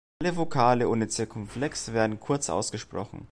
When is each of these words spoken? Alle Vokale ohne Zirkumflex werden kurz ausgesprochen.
Alle 0.19 0.35
Vokale 0.35 0.89
ohne 0.89 1.09
Zirkumflex 1.09 1.93
werden 1.93 2.19
kurz 2.19 2.49
ausgesprochen. 2.49 3.19